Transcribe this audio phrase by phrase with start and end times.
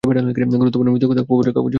[0.03, 1.69] গুরুত্বপূর্ণ মৃত্যুর কথা খবরের কাগজে থাকবেই।